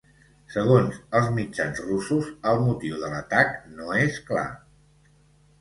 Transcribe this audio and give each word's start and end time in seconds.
Segons 0.53 0.95
els 1.19 1.27
mitjans 1.35 1.83
russos, 1.89 2.31
el 2.53 2.63
motiu 2.71 2.97
de 3.05 3.13
l’atac 3.13 3.55
no 3.77 3.93
és 4.07 4.19
clar. 4.31 4.51